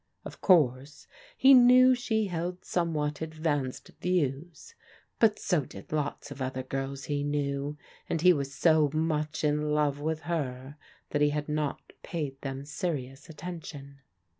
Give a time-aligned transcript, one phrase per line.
[0.25, 1.05] Of course,
[1.37, 4.73] he knew she held somewhat advanced views,
[5.19, 7.77] but so did lots of other girls he knew,
[8.09, 10.77] and he was so much m love with her
[11.11, 13.99] that he had not paid them serious atten tion.